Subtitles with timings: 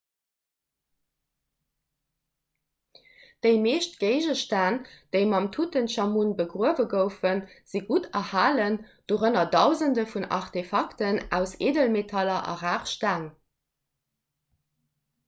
[3.47, 4.79] déi meescht géigestänn
[5.15, 7.43] déi mam tutenchamun begruewe goufen
[7.73, 8.77] si gutt erhalen
[9.13, 13.29] dorënner dausende vun aartefakten aus eedelmetaller a rar steng